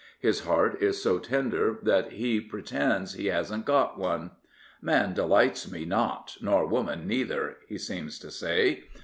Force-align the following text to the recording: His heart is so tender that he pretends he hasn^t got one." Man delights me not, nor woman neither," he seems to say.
His 0.19 0.45
heart 0.45 0.81
is 0.81 0.99
so 0.99 1.19
tender 1.19 1.77
that 1.83 2.13
he 2.13 2.41
pretends 2.41 3.13
he 3.13 3.25
hasn^t 3.25 3.65
got 3.65 3.99
one." 3.99 4.31
Man 4.81 5.13
delights 5.13 5.71
me 5.71 5.85
not, 5.85 6.37
nor 6.41 6.65
woman 6.65 7.05
neither," 7.07 7.57
he 7.67 7.77
seems 7.77 8.17
to 8.17 8.31
say. 8.31 8.85